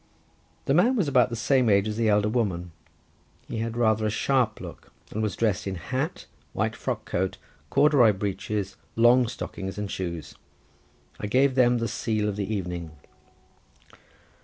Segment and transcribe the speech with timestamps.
[0.65, 2.71] The man was about the same age as the elder woman;
[3.47, 7.37] he had rather a sharp look, and was dressed in hat, white frock coat,
[7.69, 10.33] corduroy breeches, long stockings and shoes.
[11.19, 12.93] I gave them the seal of the evening.